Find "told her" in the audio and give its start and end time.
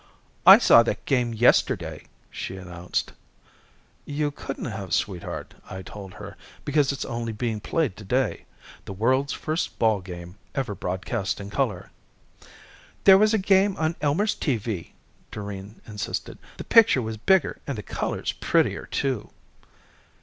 5.83-6.37